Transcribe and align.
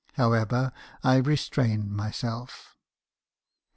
However, 0.15 0.73
I 1.03 1.17
restrained 1.17 1.91
myself. 1.91 2.75